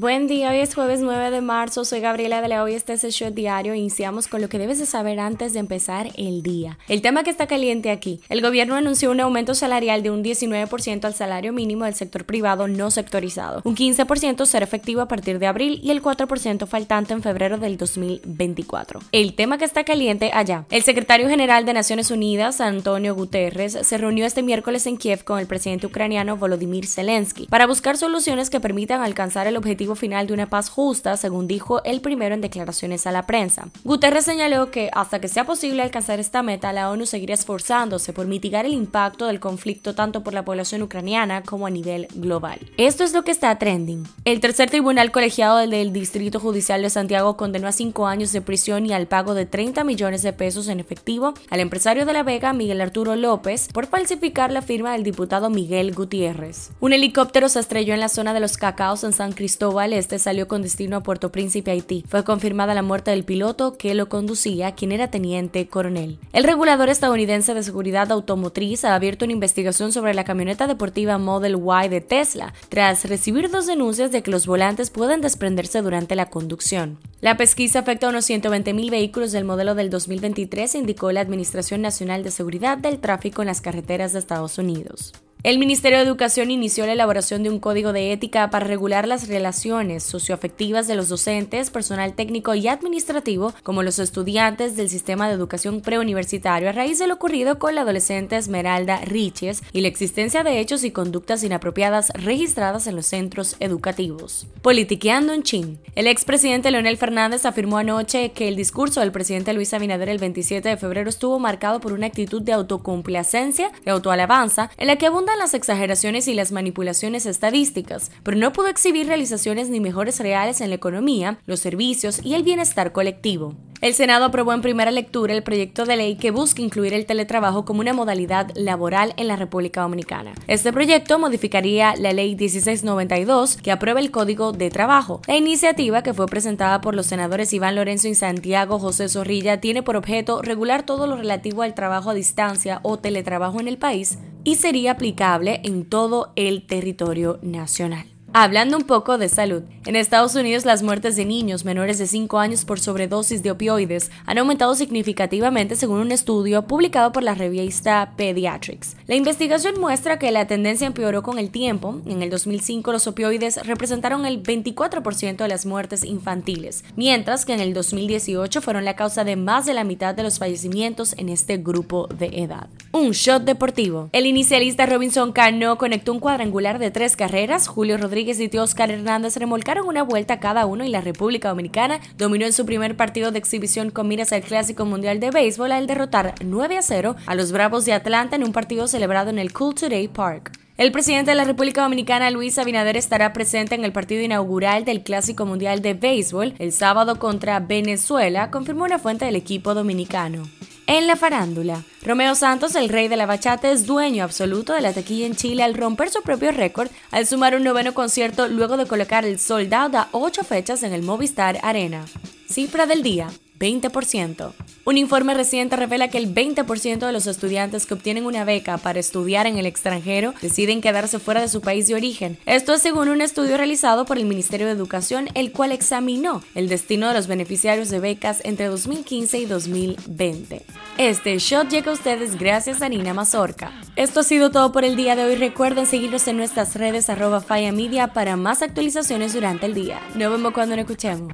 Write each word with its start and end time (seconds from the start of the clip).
Buen 0.00 0.28
día, 0.28 0.48
hoy 0.48 0.60
es 0.60 0.74
jueves 0.74 1.00
9 1.00 1.30
de 1.30 1.42
marzo, 1.42 1.84
soy 1.84 2.00
Gabriela 2.00 2.40
de 2.40 2.48
la 2.48 2.62
Hoy 2.62 2.72
este 2.72 2.94
es 2.94 3.04
el 3.04 3.12
show 3.12 3.30
diario 3.30 3.74
iniciamos 3.74 4.28
con 4.28 4.40
lo 4.40 4.48
que 4.48 4.58
debes 4.58 4.78
de 4.78 4.86
saber 4.86 5.20
antes 5.20 5.52
de 5.52 5.58
empezar 5.58 6.08
el 6.16 6.42
día. 6.42 6.78
El 6.88 7.02
tema 7.02 7.22
que 7.22 7.28
está 7.28 7.46
caliente 7.46 7.90
aquí, 7.90 8.22
el 8.30 8.40
gobierno 8.40 8.76
anunció 8.76 9.10
un 9.10 9.20
aumento 9.20 9.54
salarial 9.54 10.02
de 10.02 10.10
un 10.10 10.24
19% 10.24 11.04
al 11.04 11.12
salario 11.12 11.52
mínimo 11.52 11.84
del 11.84 11.92
sector 11.92 12.24
privado 12.24 12.66
no 12.66 12.90
sectorizado, 12.90 13.60
un 13.64 13.76
15% 13.76 14.46
será 14.46 14.64
efectivo 14.64 15.02
a 15.02 15.06
partir 15.06 15.38
de 15.38 15.46
abril 15.46 15.80
y 15.82 15.90
el 15.90 16.00
4% 16.00 16.66
faltante 16.66 17.12
en 17.12 17.22
febrero 17.22 17.58
del 17.58 17.76
2024. 17.76 19.00
El 19.12 19.34
tema 19.34 19.58
que 19.58 19.66
está 19.66 19.84
caliente 19.84 20.30
allá, 20.32 20.64
el 20.70 20.82
secretario 20.82 21.28
general 21.28 21.66
de 21.66 21.74
Naciones 21.74 22.10
Unidas, 22.10 22.62
Antonio 22.62 23.14
Guterres, 23.14 23.76
se 23.82 23.98
reunió 23.98 24.24
este 24.24 24.42
miércoles 24.42 24.86
en 24.86 24.96
Kiev 24.96 25.24
con 25.24 25.38
el 25.38 25.46
presidente 25.46 25.86
ucraniano 25.86 26.38
Volodymyr 26.38 26.86
Zelensky 26.86 27.48
para 27.48 27.66
buscar 27.66 27.98
soluciones 27.98 28.48
que 28.48 28.60
permitan 28.60 29.02
alcanzar 29.02 29.46
el 29.46 29.58
objetivo 29.58 29.89
final 29.96 30.26
de 30.26 30.34
una 30.34 30.48
paz 30.48 30.68
justa, 30.68 31.16
según 31.16 31.46
dijo 31.46 31.82
el 31.84 32.00
primero 32.00 32.34
en 32.34 32.40
declaraciones 32.40 33.06
a 33.06 33.12
la 33.12 33.26
prensa. 33.26 33.68
Guterres 33.84 34.24
señaló 34.24 34.70
que 34.70 34.90
hasta 34.92 35.20
que 35.20 35.28
sea 35.28 35.44
posible 35.44 35.82
alcanzar 35.82 36.20
esta 36.20 36.42
meta, 36.42 36.72
la 36.72 36.90
ONU 36.90 37.06
seguirá 37.06 37.34
esforzándose 37.34 38.12
por 38.12 38.26
mitigar 38.26 38.66
el 38.66 38.72
impacto 38.72 39.26
del 39.26 39.40
conflicto 39.40 39.94
tanto 39.94 40.22
por 40.22 40.34
la 40.34 40.44
población 40.44 40.82
ucraniana 40.82 41.42
como 41.42 41.66
a 41.66 41.70
nivel 41.70 42.08
global. 42.14 42.58
Esto 42.76 43.04
es 43.04 43.12
lo 43.12 43.24
que 43.24 43.30
está 43.30 43.58
trending. 43.58 44.04
El 44.24 44.40
tercer 44.40 44.70
tribunal 44.70 45.10
colegiado 45.10 45.58
del 45.58 45.92
Distrito 45.92 46.40
Judicial 46.40 46.82
de 46.82 46.90
Santiago 46.90 47.36
condenó 47.36 47.68
a 47.68 47.72
cinco 47.72 48.06
años 48.06 48.32
de 48.32 48.40
prisión 48.40 48.86
y 48.86 48.92
al 48.92 49.06
pago 49.06 49.34
de 49.34 49.46
30 49.46 49.84
millones 49.84 50.22
de 50.22 50.32
pesos 50.32 50.68
en 50.68 50.80
efectivo 50.80 51.34
al 51.50 51.60
empresario 51.60 52.06
de 52.06 52.12
La 52.12 52.22
Vega, 52.22 52.52
Miguel 52.52 52.80
Arturo 52.80 53.16
López, 53.16 53.68
por 53.72 53.86
falsificar 53.86 54.52
la 54.52 54.62
firma 54.62 54.92
del 54.92 55.02
diputado 55.02 55.50
Miguel 55.50 55.94
Gutiérrez. 55.94 56.70
Un 56.80 56.92
helicóptero 56.92 57.48
se 57.48 57.60
estrelló 57.60 57.94
en 57.94 58.00
la 58.00 58.08
zona 58.08 58.34
de 58.34 58.40
los 58.40 58.56
cacaos 58.56 59.04
en 59.04 59.12
San 59.12 59.32
Cristóbal 59.32 59.79
este 59.80 60.18
salió 60.18 60.46
con 60.46 60.62
destino 60.62 60.98
a 60.98 61.02
Puerto 61.02 61.32
Príncipe, 61.32 61.70
Haití. 61.70 62.04
Fue 62.08 62.22
confirmada 62.24 62.74
la 62.74 62.82
muerte 62.82 63.10
del 63.10 63.24
piloto 63.24 63.76
que 63.76 63.94
lo 63.94 64.08
conducía, 64.08 64.74
quien 64.74 64.92
era 64.92 65.10
teniente 65.10 65.66
coronel. 65.66 66.18
El 66.32 66.44
regulador 66.44 66.88
estadounidense 66.88 67.54
de 67.54 67.62
seguridad 67.62 68.12
automotriz 68.12 68.84
ha 68.84 68.94
abierto 68.94 69.24
una 69.24 69.32
investigación 69.32 69.92
sobre 69.92 70.14
la 70.14 70.24
camioneta 70.24 70.66
deportiva 70.66 71.18
Model 71.18 71.58
Y 71.84 71.88
de 71.88 72.00
Tesla, 72.00 72.52
tras 72.68 73.08
recibir 73.08 73.50
dos 73.50 73.66
denuncias 73.66 74.12
de 74.12 74.22
que 74.22 74.30
los 74.30 74.46
volantes 74.46 74.90
pueden 74.90 75.20
desprenderse 75.20 75.82
durante 75.82 76.14
la 76.14 76.30
conducción. 76.30 76.98
La 77.20 77.36
pesquisa 77.36 77.80
afecta 77.80 78.06
a 78.06 78.10
unos 78.10 78.28
120.000 78.28 78.90
vehículos 78.90 79.32
del 79.32 79.44
modelo 79.44 79.74
del 79.74 79.90
2023, 79.90 80.74
indicó 80.74 81.12
la 81.12 81.20
Administración 81.20 81.82
Nacional 81.82 82.22
de 82.22 82.30
Seguridad 82.30 82.78
del 82.78 83.00
Tráfico 83.00 83.42
en 83.42 83.48
las 83.48 83.60
carreteras 83.60 84.12
de 84.12 84.18
Estados 84.18 84.58
Unidos. 84.58 85.12
El 85.42 85.58
Ministerio 85.58 85.96
de 85.96 86.04
Educación 86.04 86.50
inició 86.50 86.84
la 86.84 86.92
elaboración 86.92 87.42
de 87.42 87.48
un 87.48 87.60
código 87.60 87.94
de 87.94 88.12
ética 88.12 88.50
para 88.50 88.66
regular 88.66 89.08
las 89.08 89.26
relaciones 89.26 90.02
socioafectivas 90.02 90.86
de 90.86 90.96
los 90.96 91.08
docentes, 91.08 91.70
personal 91.70 92.12
técnico 92.12 92.54
y 92.54 92.68
administrativo, 92.68 93.54
como 93.62 93.82
los 93.82 93.98
estudiantes 93.98 94.76
del 94.76 94.90
sistema 94.90 95.28
de 95.28 95.34
educación 95.34 95.80
preuniversitario, 95.80 96.68
a 96.68 96.72
raíz 96.72 96.98
de 96.98 97.06
lo 97.06 97.14
ocurrido 97.14 97.58
con 97.58 97.74
la 97.74 97.80
adolescente 97.80 98.36
Esmeralda 98.36 99.00
Riches 99.06 99.62
y 99.72 99.80
la 99.80 99.88
existencia 99.88 100.44
de 100.44 100.60
hechos 100.60 100.84
y 100.84 100.90
conductas 100.90 101.42
inapropiadas 101.42 102.10
registradas 102.10 102.86
en 102.86 102.96
los 102.96 103.06
centros 103.06 103.56
educativos. 103.60 104.46
Politiqueando 104.60 105.32
en 105.32 105.42
Chin. 105.42 105.78
El 105.94 106.06
expresidente 106.06 106.70
Leonel 106.70 106.98
Fernández 106.98 107.46
afirmó 107.46 107.78
anoche 107.78 108.32
que 108.32 108.46
el 108.46 108.56
discurso 108.56 109.00
del 109.00 109.10
presidente 109.10 109.54
Luis 109.54 109.72
Abinader 109.72 110.10
el 110.10 110.18
27 110.18 110.68
de 110.68 110.76
febrero 110.76 111.08
estuvo 111.08 111.38
marcado 111.38 111.80
por 111.80 111.94
una 111.94 112.08
actitud 112.08 112.42
de 112.42 112.52
autocomplacencia 112.52 113.72
y 113.86 113.88
autoalabanza 113.88 114.70
en 114.76 114.86
la 114.86 114.96
que 114.96 115.06
abunda 115.06 115.29
las 115.38 115.54
exageraciones 115.54 116.28
y 116.28 116.34
las 116.34 116.52
manipulaciones 116.52 117.26
estadísticas, 117.26 118.10
pero 118.22 118.36
no 118.36 118.52
pudo 118.52 118.68
exhibir 118.68 119.06
realizaciones 119.06 119.68
ni 119.68 119.80
mejores 119.80 120.20
reales 120.20 120.60
en 120.60 120.70
la 120.70 120.76
economía, 120.76 121.38
los 121.46 121.60
servicios 121.60 122.20
y 122.24 122.34
el 122.34 122.42
bienestar 122.42 122.92
colectivo. 122.92 123.54
El 123.80 123.94
Senado 123.94 124.26
aprobó 124.26 124.52
en 124.52 124.60
primera 124.60 124.90
lectura 124.90 125.32
el 125.32 125.42
proyecto 125.42 125.86
de 125.86 125.96
ley 125.96 126.16
que 126.16 126.30
busca 126.30 126.60
incluir 126.60 126.92
el 126.92 127.06
teletrabajo 127.06 127.64
como 127.64 127.80
una 127.80 127.94
modalidad 127.94 128.50
laboral 128.54 129.14
en 129.16 129.26
la 129.26 129.36
República 129.36 129.80
Dominicana. 129.80 130.32
Este 130.48 130.70
proyecto 130.70 131.18
modificaría 131.18 131.94
la 131.96 132.12
ley 132.12 132.36
1692 132.36 133.56
que 133.56 133.72
aprueba 133.72 134.00
el 134.00 134.10
Código 134.10 134.52
de 134.52 134.68
Trabajo. 134.68 135.22
La 135.26 135.36
iniciativa, 135.36 136.02
que 136.02 136.12
fue 136.12 136.26
presentada 136.26 136.82
por 136.82 136.94
los 136.94 137.06
senadores 137.06 137.54
Iván 137.54 137.74
Lorenzo 137.74 138.08
y 138.08 138.14
Santiago 138.14 138.78
José 138.78 139.08
Zorrilla, 139.08 139.62
tiene 139.62 139.82
por 139.82 139.96
objeto 139.96 140.42
regular 140.42 140.84
todo 140.84 141.06
lo 141.06 141.16
relativo 141.16 141.62
al 141.62 141.74
trabajo 141.74 142.10
a 142.10 142.14
distancia 142.14 142.80
o 142.82 142.98
teletrabajo 142.98 143.60
en 143.60 143.68
el 143.68 143.78
país 143.78 144.18
y 144.44 144.56
sería 144.56 144.92
aplicable 144.92 145.60
en 145.64 145.84
todo 145.84 146.32
el 146.36 146.66
territorio 146.66 147.38
nacional. 147.42 148.06
Hablando 148.32 148.76
un 148.76 148.84
poco 148.84 149.18
de 149.18 149.28
salud, 149.28 149.64
en 149.86 149.96
Estados 149.96 150.36
Unidos 150.36 150.64
las 150.64 150.84
muertes 150.84 151.16
de 151.16 151.24
niños 151.24 151.64
menores 151.64 151.98
de 151.98 152.06
5 152.06 152.38
años 152.38 152.64
por 152.64 152.78
sobredosis 152.78 153.42
de 153.42 153.50
opioides 153.50 154.12
han 154.24 154.38
aumentado 154.38 154.76
significativamente 154.76 155.74
según 155.74 155.98
un 155.98 156.12
estudio 156.12 156.62
publicado 156.62 157.10
por 157.10 157.24
la 157.24 157.34
revista 157.34 158.12
Pediatrics. 158.16 158.94
La 159.08 159.16
investigación 159.16 159.80
muestra 159.80 160.20
que 160.20 160.30
la 160.30 160.46
tendencia 160.46 160.86
empeoró 160.86 161.24
con 161.24 161.40
el 161.40 161.50
tiempo. 161.50 162.00
En 162.06 162.22
el 162.22 162.30
2005 162.30 162.92
los 162.92 163.08
opioides 163.08 163.66
representaron 163.66 164.24
el 164.24 164.40
24% 164.40 165.36
de 165.38 165.48
las 165.48 165.66
muertes 165.66 166.04
infantiles, 166.04 166.84
mientras 166.94 167.44
que 167.44 167.54
en 167.54 167.60
el 167.60 167.74
2018 167.74 168.62
fueron 168.62 168.84
la 168.84 168.94
causa 168.94 169.24
de 169.24 169.34
más 169.34 169.66
de 169.66 169.74
la 169.74 169.82
mitad 169.82 170.14
de 170.14 170.22
los 170.22 170.38
fallecimientos 170.38 171.14
en 171.18 171.30
este 171.30 171.56
grupo 171.56 172.06
de 172.06 172.26
edad. 172.26 172.68
Un 172.92 173.10
shot 173.10 173.42
deportivo. 173.42 174.08
El 174.12 174.26
inicialista 174.26 174.86
Robinson 174.86 175.32
Cano 175.32 175.78
conectó 175.78 176.12
un 176.12 176.20
cuadrangular 176.20 176.78
de 176.78 176.92
tres 176.92 177.16
carreras. 177.16 177.66
Julio 177.66 177.98
Rodríguez 177.98 178.19
y 178.20 178.58
Oscar 178.58 178.90
Hernández 178.90 179.36
remolcaron 179.36 179.88
una 179.88 180.02
vuelta 180.02 180.40
cada 180.40 180.66
uno 180.66 180.84
y 180.84 180.88
la 180.88 181.00
República 181.00 181.48
Dominicana 181.48 182.00
dominó 182.18 182.44
en 182.44 182.52
su 182.52 182.66
primer 182.66 182.94
partido 182.94 183.32
de 183.32 183.38
exhibición 183.38 183.90
con 183.90 184.08
miras 184.08 184.32
al 184.32 184.42
Clásico 184.42 184.84
Mundial 184.84 185.20
de 185.20 185.30
Béisbol 185.30 185.72
al 185.72 185.86
derrotar 185.86 186.34
9 186.44 186.76
a 186.76 186.82
0 186.82 187.16
a 187.24 187.34
los 187.34 187.50
Bravos 187.50 187.86
de 187.86 187.94
Atlanta 187.94 188.36
en 188.36 188.44
un 188.44 188.52
partido 188.52 188.88
celebrado 188.88 189.30
en 189.30 189.38
el 189.38 189.52
Cool 189.52 189.74
Today 189.74 190.08
Park. 190.08 190.52
El 190.76 190.92
presidente 190.92 191.30
de 191.30 191.34
la 191.34 191.44
República 191.44 191.82
Dominicana, 191.82 192.30
Luis 192.30 192.58
Abinader, 192.58 192.96
estará 192.96 193.32
presente 193.32 193.74
en 193.74 193.84
el 193.84 193.92
partido 193.92 194.22
inaugural 194.22 194.84
del 194.84 195.02
Clásico 195.02 195.46
Mundial 195.46 195.80
de 195.82 195.94
Béisbol 195.94 196.54
el 196.58 196.72
sábado 196.72 197.18
contra 197.18 197.60
Venezuela, 197.60 198.50
confirmó 198.50 198.84
una 198.84 198.98
fuente 198.98 199.24
del 199.24 199.36
equipo 199.36 199.74
dominicano. 199.74 200.44
En 200.92 201.06
la 201.06 201.14
farándula, 201.14 201.84
Romeo 202.02 202.34
Santos, 202.34 202.74
el 202.74 202.88
rey 202.88 203.06
de 203.06 203.16
la 203.16 203.24
bachata, 203.24 203.70
es 203.70 203.86
dueño 203.86 204.24
absoluto 204.24 204.72
de 204.72 204.80
la 204.80 204.92
taquilla 204.92 205.24
en 205.24 205.36
Chile 205.36 205.62
al 205.62 205.74
romper 205.74 206.10
su 206.10 206.20
propio 206.20 206.50
récord 206.50 206.90
al 207.12 207.28
sumar 207.28 207.54
un 207.54 207.62
noveno 207.62 207.94
concierto 207.94 208.48
luego 208.48 208.76
de 208.76 208.86
colocar 208.86 209.24
el 209.24 209.38
sold 209.38 209.72
out 209.72 209.94
a 209.94 210.08
ocho 210.10 210.42
fechas 210.42 210.82
en 210.82 210.92
el 210.92 211.02
Movistar 211.02 211.60
Arena. 211.62 212.04
Cifra 212.48 212.86
del 212.86 213.04
día, 213.04 213.28
20%. 213.60 214.52
Un 214.86 214.96
informe 214.96 215.34
reciente 215.34 215.76
revela 215.76 216.08
que 216.08 216.18
el 216.18 216.34
20% 216.34 217.06
de 217.06 217.12
los 217.12 217.26
estudiantes 217.26 217.86
que 217.86 217.94
obtienen 217.94 218.24
una 218.24 218.44
beca 218.44 218.78
para 218.78 218.98
estudiar 218.98 219.46
en 219.46 219.58
el 219.58 219.66
extranjero 219.66 220.34
deciden 220.40 220.80
quedarse 220.80 221.18
fuera 221.18 221.42
de 221.42 221.48
su 221.48 221.60
país 221.60 221.86
de 221.86 221.94
origen. 221.94 222.38
Esto 222.46 222.72
es 222.72 222.80
según 222.80 223.10
un 223.10 223.20
estudio 223.20 223.58
realizado 223.58 224.06
por 224.06 224.16
el 224.16 224.24
Ministerio 224.24 224.66
de 224.66 224.72
Educación, 224.72 225.28
el 225.34 225.52
cual 225.52 225.72
examinó 225.72 226.42
el 226.54 226.68
destino 226.68 227.08
de 227.08 227.14
los 227.14 227.26
beneficiarios 227.26 227.90
de 227.90 228.00
becas 228.00 228.40
entre 228.44 228.66
2015 228.66 229.38
y 229.38 229.44
2020. 229.44 230.62
Este 230.96 231.38
shot 231.38 231.68
llega 231.68 231.90
a 231.90 231.94
ustedes 231.94 232.38
gracias 232.38 232.80
a 232.80 232.88
Nina 232.88 233.12
Mazorca. 233.12 233.72
Esto 233.96 234.20
ha 234.20 234.24
sido 234.24 234.50
todo 234.50 234.72
por 234.72 234.84
el 234.84 234.96
día 234.96 235.14
de 235.16 235.24
hoy. 235.24 235.34
Recuerden 235.34 235.86
seguirnos 235.86 236.26
en 236.26 236.38
nuestras 236.38 236.74
redes 236.74 237.10
arroba 237.10 237.44
Media 237.72 238.08
para 238.14 238.36
más 238.36 238.62
actualizaciones 238.62 239.34
durante 239.34 239.66
el 239.66 239.74
día. 239.74 240.00
Nos 240.14 240.32
vemos 240.32 240.52
cuando 240.52 240.76
nos 240.76 240.84
escuchemos. 240.84 241.32